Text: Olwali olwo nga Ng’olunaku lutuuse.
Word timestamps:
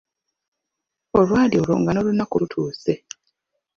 Olwali 1.17 1.55
olwo 1.61 1.75
nga 1.79 1.91
Ng’olunaku 1.93 2.35
lutuuse. 2.41 2.93